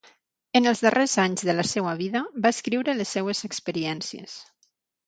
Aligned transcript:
En 0.59 0.69
els 0.69 0.79
darrers 0.85 1.13
anys 1.25 1.45
de 1.49 1.55
la 1.59 1.67
seua 1.73 1.93
vida 2.01 2.25
va 2.47 2.55
escriure 2.59 2.99
les 2.99 3.17
seues 3.19 3.47
experiències. 3.51 4.43